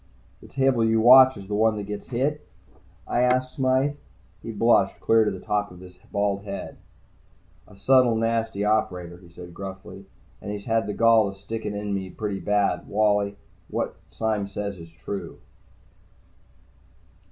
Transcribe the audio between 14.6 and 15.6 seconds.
is true."